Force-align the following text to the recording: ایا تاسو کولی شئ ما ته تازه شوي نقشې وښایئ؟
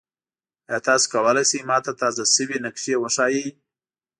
ایا 0.69 0.77
تاسو 0.87 1.05
کولی 1.13 1.43
شئ 1.49 1.59
ما 1.69 1.77
ته 1.85 1.91
تازه 2.01 2.23
شوي 2.33 2.57
نقشې 2.65 2.95
وښایئ؟ 2.99 3.47